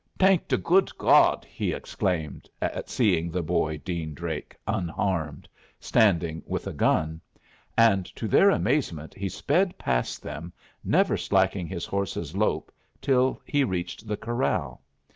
[0.17, 5.47] "Thank the good God!" he exclaimed, at seeing the boy Dean Drake unharmed,
[5.79, 7.21] standing with a gun.
[7.77, 10.53] And to their amazement he sped past them,
[10.83, 14.81] never slacking his horse's lope until he reached the corral.